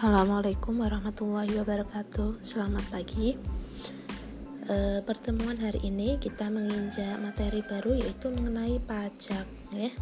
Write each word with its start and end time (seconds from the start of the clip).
Assalamualaikum 0.00 0.80
warahmatullahi 0.80 1.60
wabarakatuh. 1.60 2.40
Selamat 2.40 2.88
pagi. 2.88 3.36
E, 4.64 5.04
pertemuan 5.04 5.60
hari 5.60 5.76
ini 5.84 6.16
kita 6.16 6.48
menginjak 6.48 7.20
materi 7.20 7.60
baru 7.60 8.00
yaitu 8.00 8.32
mengenai 8.32 8.80
pajak, 8.80 9.44
ya. 9.76 9.92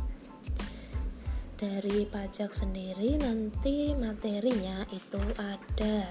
Dari 1.59 2.07
pajak 2.07 2.55
sendiri 2.55 3.19
nanti 3.19 3.91
materinya 3.99 4.87
itu 4.95 5.19
ada 5.35 6.07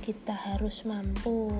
kita 0.00 0.32
harus 0.32 0.88
mampu 0.88 1.52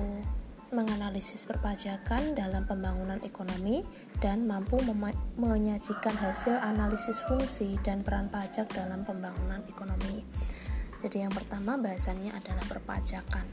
menganalisis 0.73 1.45
perpajakan 1.45 2.33
dalam 2.33 2.65
pembangunan 2.65 3.21
ekonomi 3.21 3.85
dan 4.17 4.49
mampu 4.49 4.81
menyajikan 5.37 6.17
hasil 6.17 6.57
analisis 6.57 7.21
fungsi 7.29 7.77
dan 7.85 8.01
peran 8.01 8.33
pajak 8.33 8.65
dalam 8.73 9.05
pembangunan 9.05 9.61
ekonomi. 9.69 10.25
Jadi 11.03 11.19
yang 11.19 11.35
pertama 11.35 11.75
bahasannya 11.75 12.31
adalah 12.31 12.63
perpajakan. 12.63 13.43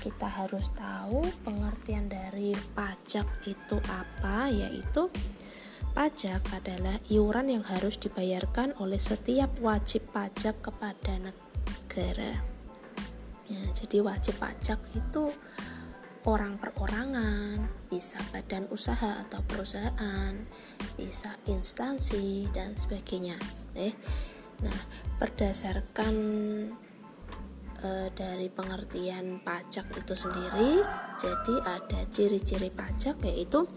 Kita 0.00 0.24
harus 0.24 0.72
tahu 0.72 1.20
pengertian 1.44 2.08
dari 2.08 2.56
pajak 2.72 3.44
itu 3.44 3.76
apa, 3.92 4.48
yaitu 4.48 5.12
pajak 5.92 6.40
adalah 6.56 6.96
iuran 7.12 7.60
yang 7.60 7.64
harus 7.68 8.00
dibayarkan 8.00 8.72
oleh 8.80 8.96
setiap 8.96 9.52
wajib 9.60 10.08
pajak 10.16 10.64
kepada 10.64 11.20
negara. 11.20 12.40
Ya, 13.52 13.62
jadi 13.76 14.00
wajib 14.00 14.40
pajak 14.40 14.80
itu 14.96 15.28
orang 16.24 16.56
perorangan, 16.56 17.68
bisa 17.92 18.16
badan 18.32 18.64
usaha 18.72 19.20
atau 19.28 19.44
perusahaan, 19.44 20.32
bisa 20.96 21.36
instansi 21.52 22.48
dan 22.48 22.72
sebagainya. 22.80 23.36
Eh, 23.76 23.92
nah 24.64 24.80
berdasarkan 25.20 26.16
e, 27.84 28.08
dari 28.16 28.48
pengertian 28.48 29.44
pajak 29.44 29.92
itu 30.00 30.16
sendiri 30.16 30.80
jadi 31.20 31.54
ada 31.68 32.00
ciri-ciri 32.08 32.72
pajak 32.72 33.20
yaitu 33.28 33.68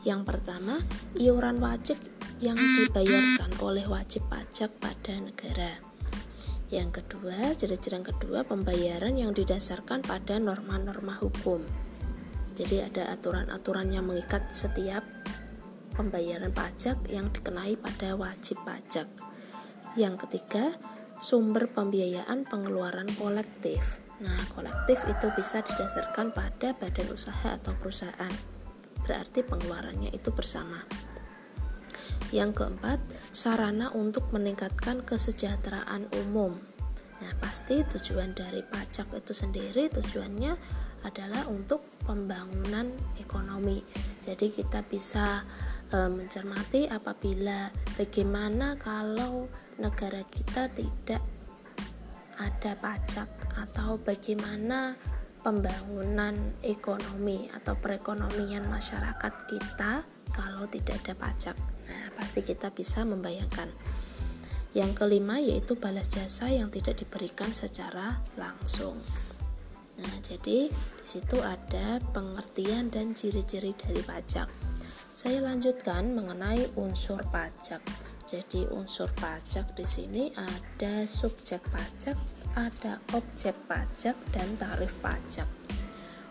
yang 0.00 0.24
pertama 0.24 0.80
iuran 1.20 1.60
wajib 1.60 2.00
yang 2.40 2.56
dibayarkan 2.56 3.52
oleh 3.60 3.84
wajib 3.84 4.24
pajak 4.32 4.72
pada 4.80 5.12
negara. 5.20 5.76
Yang 6.72 7.04
kedua 7.04 7.52
ciri-ciri 7.52 8.00
yang 8.00 8.08
kedua 8.08 8.40
pembayaran 8.48 9.12
yang 9.12 9.36
didasarkan 9.36 10.00
pada 10.00 10.40
norma-norma 10.40 11.20
hukum. 11.20 11.60
Jadi 12.56 12.80
ada 12.80 13.12
aturan-aturan 13.12 13.92
yang 13.92 14.08
mengikat 14.08 14.48
setiap 14.48 15.04
pembayaran 15.92 16.48
pajak 16.48 16.96
yang 17.12 17.28
dikenai 17.28 17.76
pada 17.76 18.16
wajib 18.16 18.56
pajak. 18.64 19.04
Yang 20.00 20.24
ketiga 20.24 20.72
sumber 21.20 21.68
pembiayaan 21.68 22.48
pengeluaran 22.48 23.06
kolektif. 23.20 24.00
Nah, 24.24 24.40
kolektif 24.56 25.00
itu 25.08 25.28
bisa 25.36 25.60
didasarkan 25.60 26.32
pada 26.32 26.72
badan 26.76 27.08
usaha 27.12 27.56
atau 27.56 27.76
perusahaan. 27.76 28.32
Berarti 29.04 29.44
pengeluarannya 29.44 30.12
itu 30.12 30.32
bersama. 30.32 30.80
Yang 32.32 32.62
keempat, 32.62 33.00
sarana 33.32 33.92
untuk 33.92 34.32
meningkatkan 34.32 35.04
kesejahteraan 35.04 36.08
umum. 36.24 36.56
Nah, 37.20 37.32
pasti 37.36 37.84
tujuan 37.84 38.32
dari 38.32 38.64
pajak 38.64 39.12
itu 39.12 39.36
sendiri 39.36 39.92
tujuannya 39.92 40.52
adalah 41.04 41.44
untuk 41.48 41.84
pembangunan 42.04 42.88
ekonomi. 43.20 43.84
Jadi 44.20 44.48
kita 44.48 44.84
bisa 44.84 45.44
e, 45.92 46.08
mencermati 46.08 46.88
apabila 46.88 47.68
bagaimana 47.96 48.76
kalau 48.80 49.48
negara 49.76 50.24
kita 50.28 50.68
tidak 50.72 51.20
ada 52.40 52.72
pajak 52.80 53.28
atau 53.56 54.00
bagaimana 54.00 54.96
pembangunan 55.40 56.56
ekonomi 56.64 57.48
atau 57.52 57.76
perekonomian 57.76 58.64
masyarakat 58.68 59.32
kita 59.48 60.04
kalau 60.32 60.64
tidak 60.68 61.00
ada 61.04 61.14
pajak. 61.16 61.56
Nah, 61.88 62.12
pasti 62.16 62.40
kita 62.44 62.72
bisa 62.72 63.04
membayangkan. 63.04 63.68
Yang 64.70 65.02
kelima 65.02 65.42
yaitu 65.42 65.74
balas 65.74 66.06
jasa 66.06 66.46
yang 66.46 66.70
tidak 66.70 67.02
diberikan 67.02 67.50
secara 67.50 68.22
langsung. 68.38 68.94
Nah, 70.00 70.16
jadi 70.24 70.70
di 70.70 71.06
situ 71.06 71.36
ada 71.44 72.00
pengertian 72.14 72.88
dan 72.88 73.12
ciri-ciri 73.12 73.76
dari 73.76 74.00
pajak. 74.00 74.48
Saya 75.10 75.44
lanjutkan 75.44 76.16
mengenai 76.16 76.70
unsur 76.80 77.20
pajak. 77.28 77.82
Jadi 78.24 78.64
unsur 78.70 79.10
pajak 79.18 79.74
di 79.74 79.82
sini 79.82 80.30
ada 80.32 81.02
subjek 81.02 81.60
pajak, 81.68 82.14
ada 82.54 83.02
objek 83.12 83.58
pajak 83.66 84.14
dan 84.30 84.54
tarif 84.54 84.96
pajak. 85.02 85.50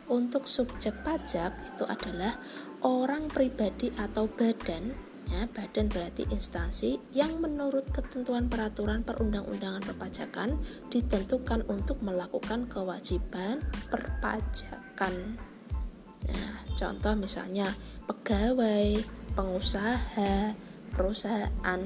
Untuk 0.10 0.48
subjek 0.48 0.96
pajak 1.06 1.54
itu 1.76 1.84
adalah 1.86 2.40
orang 2.82 3.28
pribadi 3.28 3.92
atau 4.00 4.26
badan 4.26 4.96
ya, 5.30 5.46
badan 5.54 5.88
berarti 5.90 6.26
instansi 6.34 6.98
yang 7.14 7.38
menurut 7.38 7.86
ketentuan 7.94 8.50
peraturan 8.50 9.06
perundang-undangan 9.06 9.86
perpajakan 9.86 10.58
ditentukan 10.90 11.64
untuk 11.70 12.02
melakukan 12.02 12.66
kewajiban 12.66 13.62
perpajakan. 13.94 15.38
Nah, 16.30 16.54
contoh 16.76 17.14
misalnya 17.16 17.72
pegawai, 18.10 19.00
pengusaha, 19.38 20.54
perusahaan. 20.94 21.82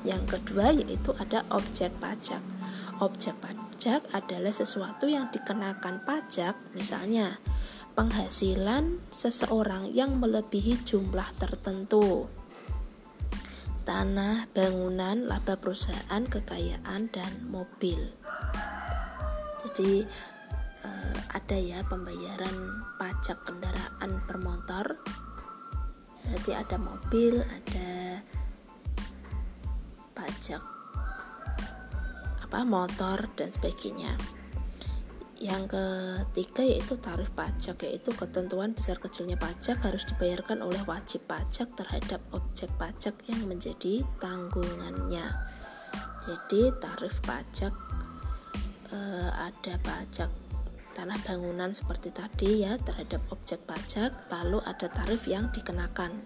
Yang 0.00 0.22
kedua 0.36 0.72
yaitu 0.72 1.12
ada 1.16 1.44
objek 1.52 1.92
pajak. 2.00 2.40
Objek 3.00 3.36
pajak 3.40 4.04
adalah 4.12 4.52
sesuatu 4.52 5.08
yang 5.08 5.32
dikenakan 5.32 6.04
pajak, 6.04 6.52
misalnya 6.76 7.40
penghasilan 7.94 9.02
seseorang 9.10 9.90
yang 9.90 10.18
melebihi 10.18 10.82
jumlah 10.86 11.26
tertentu. 11.38 12.26
Tanah, 13.84 14.46
bangunan, 14.54 15.26
laba 15.26 15.58
perusahaan, 15.58 16.22
kekayaan 16.22 17.10
dan 17.10 17.32
mobil. 17.50 17.98
Jadi 19.66 20.04
eh, 20.84 21.18
ada 21.30 21.56
ya 21.58 21.82
pembayaran 21.86 22.86
pajak 22.96 23.42
kendaraan 23.44 24.22
bermotor 24.24 25.00
berarti 26.30 26.52
ada 26.54 26.76
mobil 26.78 27.42
ada 27.42 28.22
pajak 30.14 30.62
apa 32.44 32.60
motor 32.62 33.26
dan 33.34 33.50
sebagainya 33.50 34.14
yang 35.40 35.64
ketiga 35.64 36.60
yaitu 36.60 37.00
tarif 37.00 37.32
pajak 37.32 37.88
yaitu 37.88 38.12
ketentuan 38.12 38.76
besar 38.76 39.00
kecilnya 39.00 39.40
pajak 39.40 39.80
harus 39.80 40.04
dibayarkan 40.04 40.60
oleh 40.60 40.84
wajib 40.84 41.24
pajak 41.24 41.72
terhadap 41.72 42.20
objek 42.36 42.68
pajak 42.76 43.16
yang 43.24 43.48
menjadi 43.48 44.04
tanggungannya. 44.20 45.24
Jadi 46.20 46.76
tarif 46.76 47.24
pajak 47.24 47.72
eh, 48.92 49.30
ada 49.32 49.74
pajak 49.80 50.28
tanah 50.92 51.16
bangunan 51.24 51.72
seperti 51.72 52.12
tadi 52.12 52.68
ya 52.68 52.76
terhadap 52.76 53.24
objek 53.32 53.64
pajak 53.64 54.12
lalu 54.28 54.60
ada 54.68 54.92
tarif 54.92 55.24
yang 55.24 55.48
dikenakan 55.48 56.20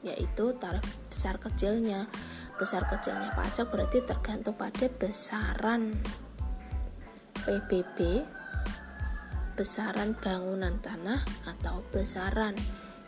yaitu 0.00 0.56
tarif 0.56 0.84
besar 1.12 1.36
kecilnya. 1.36 2.08
Besar 2.56 2.88
kecilnya 2.88 3.36
pajak 3.36 3.68
berarti 3.68 4.00
tergantung 4.00 4.56
pada 4.56 4.88
besaran 4.96 5.92
PBB 7.44 8.24
besaran 9.56 10.12
bangunan 10.20 10.76
tanah 10.84 11.24
atau 11.48 11.82
besaran 11.90 12.54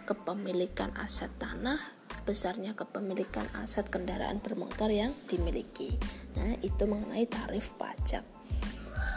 kepemilikan 0.09 0.91
aset 0.97 1.30
tanah 1.36 1.78
besarnya 2.24 2.72
kepemilikan 2.72 3.45
aset 3.60 3.92
kendaraan 3.92 4.41
bermotor 4.41 4.89
yang 4.89 5.12
dimiliki 5.28 5.95
nah 6.34 6.56
itu 6.65 6.89
mengenai 6.89 7.28
tarif 7.28 7.77
pajak 7.77 8.24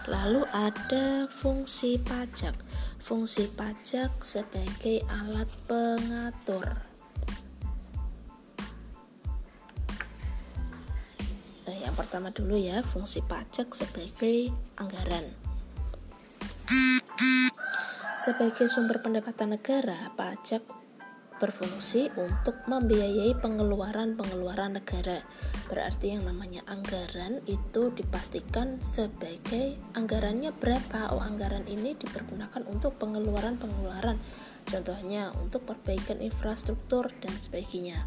Lalu 0.10 0.42
ada 0.50 1.30
fungsi 1.30 2.02
pajak. 2.02 2.58
Fungsi 3.02 3.46
pajak 3.54 4.10
sebagai 4.26 5.06
alat 5.06 5.50
pengatur. 5.70 6.66
Nah, 11.70 11.78
yang 11.78 11.94
pertama 11.94 12.34
dulu 12.34 12.58
ya, 12.58 12.82
fungsi 12.82 13.22
pajak 13.26 13.74
sebagai 13.78 14.50
anggaran. 14.78 15.41
Sebagai 18.22 18.70
sumber 18.70 19.02
pendapatan 19.02 19.58
negara, 19.58 20.14
pajak 20.14 20.62
berfungsi 21.42 22.14
untuk 22.14 22.54
membiayai 22.70 23.34
pengeluaran-pengeluaran 23.42 24.78
negara. 24.78 25.26
Berarti 25.66 26.14
yang 26.14 26.30
namanya 26.30 26.62
anggaran 26.70 27.42
itu 27.50 27.90
dipastikan 27.90 28.78
sebagai 28.78 29.74
anggarannya 29.98 30.54
berapa. 30.54 31.18
Oh, 31.18 31.18
anggaran 31.18 31.66
ini 31.66 31.98
dipergunakan 31.98 32.62
untuk 32.70 32.94
pengeluaran-pengeluaran. 33.02 34.22
Contohnya 34.70 35.34
untuk 35.42 35.66
perbaikan 35.66 36.22
infrastruktur 36.22 37.10
dan 37.26 37.34
sebagainya. 37.42 38.06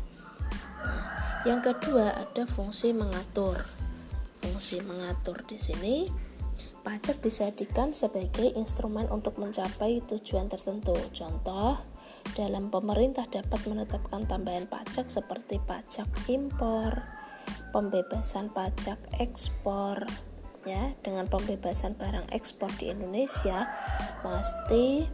Yang 1.43 1.75
kedua 1.75 2.15
ada 2.15 2.47
fungsi 2.47 2.95
mengatur. 2.95 3.67
fungsi 4.45 4.79
mengatur 4.79 5.43
di 5.43 5.59
sini. 5.59 6.07
Pajak 6.85 7.25
disediakan 7.25 7.97
sebagai 7.97 8.53
instrumen 8.61 9.09
untuk 9.09 9.41
mencapai 9.41 10.05
tujuan 10.05 10.53
tertentu. 10.53 10.93
Contoh, 11.17 11.81
dalam 12.37 12.69
pemerintah 12.69 13.25
dapat 13.25 13.65
menetapkan 13.65 14.29
tambahan 14.29 14.69
pajak 14.69 15.09
seperti 15.09 15.65
pajak 15.65 16.05
impor, 16.29 16.93
pembebasan 17.73 18.53
pajak 18.53 19.01
ekspor. 19.17 20.05
Ya, 20.69 20.93
dengan 21.01 21.25
pembebasan 21.29 21.97
barang 21.97 22.29
ekspor 22.33 22.69
di 22.77 22.93
Indonesia, 22.93 23.65
pasti 24.21 25.05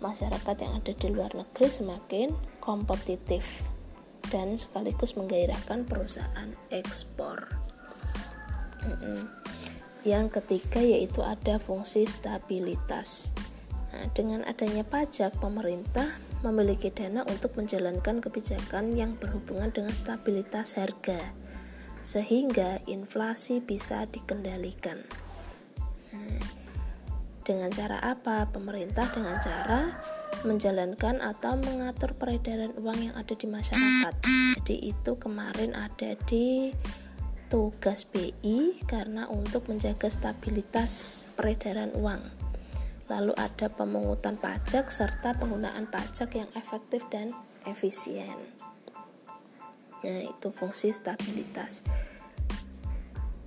masyarakat 0.00 0.56
yang 0.60 0.72
ada 0.76 0.92
di 0.92 1.08
luar 1.08 1.32
negeri 1.32 1.68
semakin 1.68 2.32
kompetitif 2.60 3.44
dan 4.28 4.56
sekaligus 4.56 5.16
menggairahkan 5.16 5.88
perusahaan 5.88 6.52
ekspor. 6.68 7.48
Yang 10.06 10.38
ketiga 10.38 10.78
yaitu 10.78 11.26
ada 11.26 11.58
fungsi 11.58 12.06
stabilitas. 12.06 13.34
Nah, 13.90 14.06
dengan 14.14 14.46
adanya 14.46 14.86
pajak, 14.86 15.34
pemerintah 15.42 16.06
memiliki 16.46 16.94
dana 16.94 17.26
untuk 17.26 17.58
menjalankan 17.58 18.22
kebijakan 18.22 18.94
yang 18.94 19.18
berhubungan 19.18 19.74
dengan 19.74 19.90
stabilitas 19.90 20.78
harga, 20.78 21.18
sehingga 22.06 22.78
inflasi 22.86 23.58
bisa 23.58 24.06
dikendalikan. 24.06 25.02
Nah, 26.14 26.44
dengan 27.42 27.74
cara 27.74 27.98
apa? 27.98 28.46
Pemerintah 28.54 29.10
dengan 29.10 29.42
cara 29.42 29.98
menjalankan 30.46 31.18
atau 31.18 31.58
mengatur 31.58 32.14
peredaran 32.14 32.78
uang 32.78 33.10
yang 33.10 33.14
ada 33.18 33.34
di 33.34 33.50
masyarakat. 33.50 34.14
Jadi 34.60 34.76
itu 34.92 35.18
kemarin 35.18 35.74
ada 35.74 36.14
di 36.30 36.70
tugas 37.46 38.02
BI 38.02 38.74
karena 38.90 39.30
untuk 39.30 39.70
menjaga 39.70 40.10
stabilitas 40.10 41.22
peredaran 41.38 41.94
uang. 41.94 42.22
Lalu 43.06 43.32
ada 43.38 43.70
pemungutan 43.70 44.34
pajak 44.34 44.90
serta 44.90 45.38
penggunaan 45.38 45.86
pajak 45.86 46.34
yang 46.34 46.50
efektif 46.58 47.06
dan 47.06 47.30
efisien. 47.62 48.34
Nah, 50.02 50.22
itu 50.26 50.48
fungsi 50.50 50.90
stabilitas. 50.90 51.86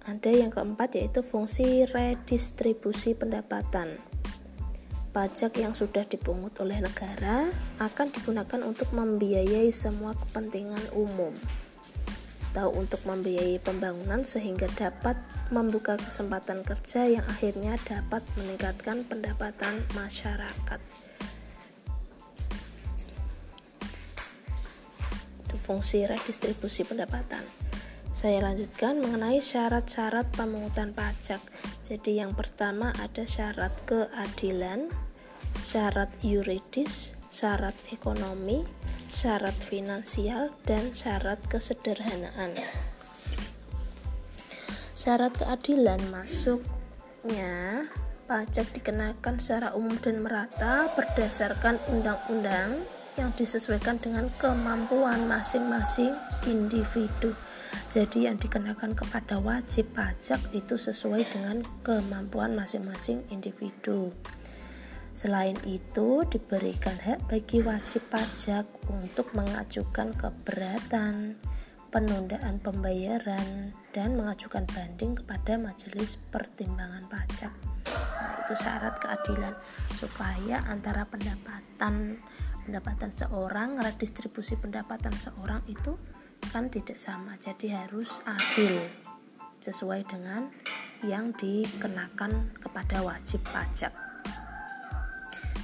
Ada 0.08 0.32
yang 0.32 0.50
keempat 0.50 0.96
yaitu 0.96 1.20
fungsi 1.20 1.84
redistribusi 1.84 3.20
pendapatan. 3.20 4.00
Pajak 5.12 5.60
yang 5.60 5.76
sudah 5.76 6.08
dipungut 6.08 6.56
oleh 6.64 6.80
negara 6.80 7.52
akan 7.84 8.08
digunakan 8.16 8.62
untuk 8.64 8.96
membiayai 8.96 9.68
semua 9.76 10.16
kepentingan 10.16 10.96
umum 10.96 11.36
atau 12.50 12.74
untuk 12.74 12.98
membiayai 13.06 13.62
pembangunan 13.62 14.26
sehingga 14.26 14.66
dapat 14.74 15.14
membuka 15.54 16.02
kesempatan 16.02 16.66
kerja 16.66 17.06
yang 17.06 17.26
akhirnya 17.30 17.78
dapat 17.86 18.26
meningkatkan 18.42 19.06
pendapatan 19.06 19.86
masyarakat. 19.94 20.82
Itu 25.46 25.56
fungsi 25.66 26.10
redistribusi 26.10 26.86
pendapatan. 26.86 27.46
Saya 28.18 28.44
lanjutkan 28.44 29.00
mengenai 29.00 29.40
syarat-syarat 29.40 30.28
pemungutan 30.36 30.92
pajak. 30.92 31.40
Jadi 31.86 32.20
yang 32.20 32.36
pertama 32.36 32.92
ada 33.00 33.24
syarat 33.24 33.72
keadilan, 33.88 34.92
syarat 35.62 36.12
yuridis, 36.20 37.16
syarat 37.32 37.78
ekonomi, 37.96 38.66
syarat 39.10 39.58
finansial, 39.58 40.54
dan 40.64 40.94
syarat 40.94 41.42
kesederhanaan. 41.50 42.56
Syarat 44.94 45.34
keadilan 45.36 46.00
masuknya 46.14 47.88
pajak 48.30 48.70
dikenakan 48.78 49.42
secara 49.42 49.74
umum 49.74 49.98
dan 49.98 50.22
merata 50.22 50.86
berdasarkan 50.94 51.82
undang-undang 51.90 52.86
yang 53.18 53.34
disesuaikan 53.34 53.98
dengan 53.98 54.30
kemampuan 54.38 55.26
masing-masing 55.26 56.14
individu. 56.46 57.34
Jadi 57.90 58.30
yang 58.30 58.38
dikenakan 58.38 58.94
kepada 58.94 59.42
wajib 59.42 59.90
pajak 59.98 60.42
itu 60.54 60.78
sesuai 60.78 61.26
dengan 61.34 61.66
kemampuan 61.82 62.54
masing-masing 62.54 63.26
individu. 63.34 64.14
Selain 65.14 65.58
itu, 65.68 66.24
diberikan 66.30 66.96
hak 66.96 67.28
bagi 67.28 67.60
wajib 67.60 68.08
pajak 68.08 68.66
untuk 68.88 69.34
mengajukan 69.36 70.16
keberatan, 70.16 71.36
penundaan 71.90 72.62
pembayaran, 72.62 73.74
dan 73.92 74.16
mengajukan 74.16 74.64
banding 74.70 75.18
kepada 75.18 75.58
Majelis 75.58 76.22
Pertimbangan 76.30 77.10
Pajak. 77.10 77.54
Nah, 77.90 78.34
itu 78.46 78.54
syarat 78.54 78.96
keadilan 79.02 79.56
supaya 79.98 80.62
antara 80.70 81.04
pendapatan 81.04 82.22
pendapatan 82.70 83.10
seorang, 83.10 83.82
redistribusi 83.82 84.54
pendapatan 84.62 85.18
seorang 85.18 85.66
itu 85.66 85.98
kan 86.54 86.70
tidak 86.70 87.02
sama. 87.02 87.34
Jadi 87.42 87.74
harus 87.74 88.22
adil 88.30 88.78
sesuai 89.60 90.06
dengan 90.06 90.54
yang 91.04 91.34
dikenakan 91.34 92.56
kepada 92.62 93.02
wajib 93.02 93.42
pajak. 93.50 94.09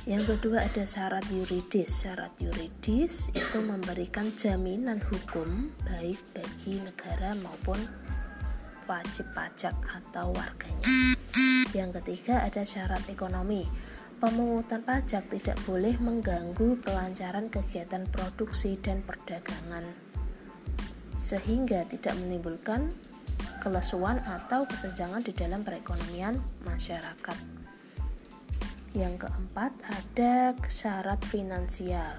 Yang 0.06 0.38
kedua 0.38 0.62
ada 0.62 0.86
syarat 0.86 1.26
yuridis. 1.34 1.90
Syarat 1.90 2.38
yuridis 2.38 3.34
itu 3.34 3.58
memberikan 3.58 4.30
jaminan 4.38 5.02
hukum 5.02 5.74
baik 5.82 6.22
bagi 6.30 6.78
negara 6.78 7.34
maupun 7.42 7.82
wajib 8.86 9.26
pajak 9.34 9.74
atau 9.74 10.30
warganya. 10.30 10.86
Yang 11.74 12.02
ketiga 12.02 12.46
ada 12.46 12.62
syarat 12.62 13.02
ekonomi. 13.10 13.66
Pemungutan 14.22 14.86
pajak 14.86 15.26
tidak 15.28 15.58
boleh 15.66 15.98
mengganggu 15.98 16.80
kelancaran 16.86 17.50
kegiatan 17.50 18.06
produksi 18.06 18.78
dan 18.78 19.02
perdagangan 19.02 19.90
sehingga 21.18 21.82
tidak 21.90 22.14
menimbulkan 22.22 22.94
kelesuan 23.60 24.22
atau 24.24 24.70
kesenjangan 24.70 25.26
di 25.26 25.34
dalam 25.34 25.66
perekonomian 25.66 26.38
masyarakat. 26.62 27.66
Yang 28.96 29.28
keempat, 29.28 29.76
ada 29.92 30.56
syarat 30.72 31.20
finansial. 31.28 32.16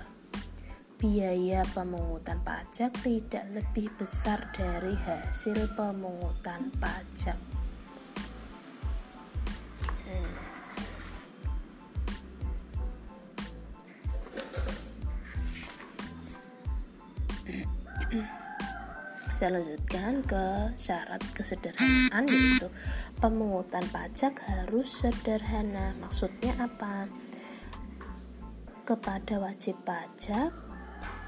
Biaya 1.01 1.65
pemungutan 1.73 2.45
pajak 2.45 2.93
tidak 3.01 3.49
lebih 3.49 3.89
besar 3.97 4.45
dari 4.53 4.93
hasil 4.93 5.73
pemungutan 5.73 6.69
pajak. 6.77 7.41
Saya 19.37 19.61
lanjutkan 19.61 20.25
ke 20.25 20.73
syarat 20.81 21.21
kesederhanaan 21.37 22.25
yaitu 22.25 22.73
pemungutan 23.21 23.85
pajak 23.93 24.41
harus 24.49 24.89
sederhana. 24.89 25.93
Maksudnya 26.01 26.57
apa? 26.57 27.05
Kepada 28.89 29.37
wajib 29.37 29.77
pajak 29.85 30.57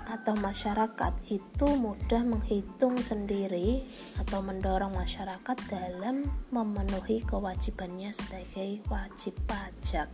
atau 0.08 0.32
masyarakat 0.40 1.12
itu 1.28 1.68
mudah 1.68 2.24
menghitung 2.24 2.96
sendiri 2.96 3.84
atau 4.16 4.40
mendorong 4.40 4.96
masyarakat 4.96 5.56
dalam 5.68 6.24
memenuhi 6.48 7.20
kewajibannya 7.28 8.08
sebagai 8.16 8.80
wajib 8.88 9.36
pajak. 9.44 10.08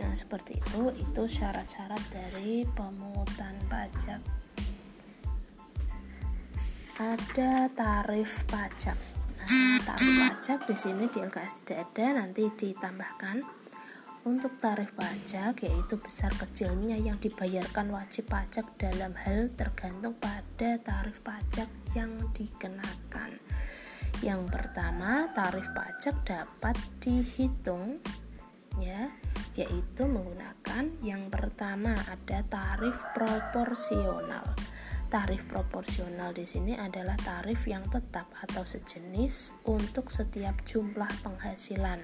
Nah, 0.00 0.16
seperti 0.16 0.64
itu 0.64 0.96
itu 0.96 1.22
syarat-syarat 1.28 2.00
dari 2.08 2.64
pemungutan 2.72 3.52
pajak. 3.68 4.43
Ada 6.94 7.74
tarif 7.74 8.46
pajak 8.46 8.94
tarif 9.82 10.14
pajak 10.30 10.60
di 10.70 10.76
sini 10.78 11.04
di 11.10 11.26
LKS 11.26 11.66
tidak 11.66 11.90
ada 11.90 12.22
nanti 12.22 12.46
ditambahkan 12.54 13.42
untuk 14.30 14.62
tarif 14.62 14.94
pajak 14.94 15.58
yaitu 15.66 15.98
besar 15.98 16.30
kecilnya 16.38 16.94
yang 16.94 17.18
dibayarkan 17.18 17.90
wajib 17.90 18.30
pajak 18.30 18.78
dalam 18.78 19.10
hal 19.26 19.50
tergantung 19.58 20.14
pada 20.22 20.78
tarif 20.86 21.18
pajak 21.26 21.66
yang 21.98 22.14
dikenakan. 22.30 23.42
Yang 24.22 24.42
pertama, 24.54 25.26
tarif 25.34 25.66
pajak 25.74 26.14
dapat 26.22 26.78
dihitung 27.02 27.98
ya, 28.78 29.10
yaitu 29.58 30.06
menggunakan 30.06 30.94
yang 31.02 31.26
pertama 31.26 31.98
ada 32.06 32.38
tarif 32.46 33.02
proporsional. 33.12 34.46
Tarif 35.14 35.46
proporsional 35.46 36.34
di 36.34 36.42
sini 36.42 36.74
adalah 36.74 37.14
tarif 37.14 37.70
yang 37.70 37.86
tetap 37.86 38.34
atau 38.34 38.66
sejenis 38.66 39.54
untuk 39.62 40.10
setiap 40.10 40.66
jumlah 40.66 41.06
penghasilan, 41.22 42.02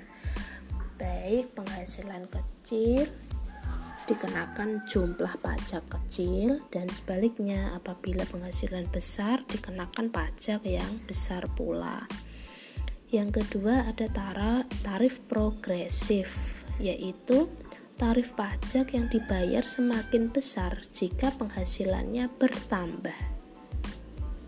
baik 0.95 1.51
penghasilan 1.59 2.31
kecil, 2.31 3.11
dikenakan 4.07 4.87
jumlah 4.87 5.43
pajak 5.43 5.91
kecil 5.91 6.63
dan 6.71 6.87
sebaliknya 6.87 7.75
apabila 7.75 8.23
penghasilan 8.31 8.87
besar 8.95 9.43
dikenakan 9.51 10.15
pajak 10.15 10.63
yang 10.63 11.03
besar 11.03 11.51
pula. 11.59 12.07
Yang 13.11 13.43
kedua 13.43 13.91
ada 13.91 14.07
tarif 14.87 15.19
progresif 15.27 16.63
yaitu 16.79 17.51
tarif 18.01 18.33
pajak 18.33 18.97
yang 18.97 19.13
dibayar 19.13 19.61
semakin 19.61 20.33
besar 20.33 20.73
jika 20.89 21.37
penghasilannya 21.37 22.33
bertambah. 22.41 23.21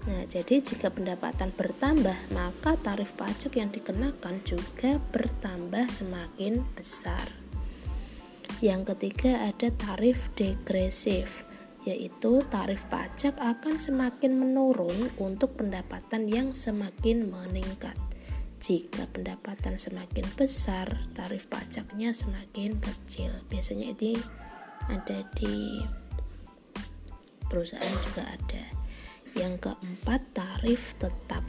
Nah, 0.08 0.24
jadi 0.24 0.64
jika 0.64 0.88
pendapatan 0.88 1.52
bertambah, 1.52 2.32
maka 2.32 2.80
tarif 2.80 3.12
pajak 3.12 3.52
yang 3.60 3.68
dikenakan 3.68 4.40
juga 4.48 4.96
bertambah 5.12 5.84
semakin 5.92 6.64
besar. 6.72 7.28
Yang 8.64 8.96
ketiga 8.96 9.52
ada 9.52 9.68
tarif 9.68 10.32
degresif, 10.32 11.44
yaitu 11.84 12.40
tarif 12.48 12.88
pajak 12.88 13.36
akan 13.36 13.76
semakin 13.76 14.32
menurun 14.32 15.12
untuk 15.20 15.60
pendapatan 15.60 16.24
yang 16.24 16.56
semakin 16.56 17.28
meningkat. 17.28 18.00
Jika 18.62 19.10
pendapatan 19.10 19.74
semakin 19.74 20.22
besar, 20.38 20.86
tarif 21.18 21.50
pajaknya 21.50 22.14
semakin 22.14 22.78
kecil. 22.78 23.34
Biasanya 23.50 23.90
ini 23.90 24.14
ada 24.86 25.26
di 25.34 25.82
perusahaan 27.50 27.98
juga 28.06 28.22
ada. 28.22 28.64
Yang 29.34 29.66
keempat, 29.66 30.20
tarif 30.30 30.94
tetap. 31.02 31.42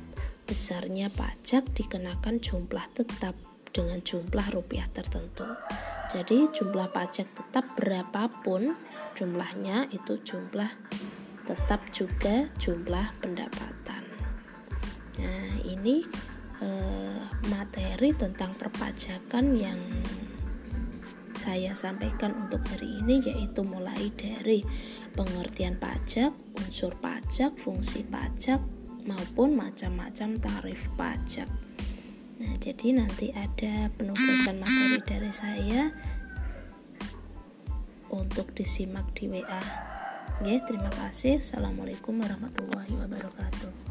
Besarnya 0.49 1.13
pajak 1.13 1.69
dikenakan 1.77 2.41
jumlah 2.41 2.89
tetap 2.97 3.37
dengan 3.69 4.01
jumlah 4.01 4.49
rupiah 4.49 4.89
tertentu. 4.89 5.45
Jadi 6.09 6.49
jumlah 6.49 6.89
pajak 6.89 7.29
tetap 7.29 7.69
berapapun 7.77 8.73
jumlahnya 9.13 9.85
itu 9.93 10.17
jumlah 10.25 10.69
tetap 11.45 11.81
juga 11.93 12.49
jumlah 12.57 13.13
pendapatan. 13.21 14.01
Nah, 15.21 15.61
ini 15.61 16.05
eh, 16.61 17.21
materi 17.49 18.13
tentang 18.13 18.53
perpajakan 18.53 19.45
yang 19.57 19.79
saya 21.33 21.73
sampaikan 21.73 22.37
untuk 22.37 22.61
hari 22.69 23.01
ini 23.01 23.19
yaitu 23.25 23.65
mulai 23.65 24.13
dari 24.13 24.61
pengertian 25.17 25.75
pajak, 25.81 26.31
unsur 26.61 26.93
pajak, 27.01 27.57
fungsi 27.57 28.05
pajak, 28.05 28.61
maupun 29.03 29.57
macam-macam 29.57 30.39
tarif 30.39 30.87
pajak. 30.95 31.49
Nah, 32.39 32.53
jadi 32.59 32.97
nanti 32.97 33.31
ada 33.33 33.91
penugasan 33.93 34.61
materi 34.61 34.99
dari 35.03 35.31
saya 35.31 35.81
untuk 38.13 38.53
disimak 38.53 39.09
di 39.17 39.29
WA. 39.29 39.63
Ya, 40.43 40.57
terima 40.65 40.91
kasih. 40.91 41.39
Assalamualaikum 41.39 42.19
warahmatullahi 42.19 42.93
wabarakatuh. 42.99 43.82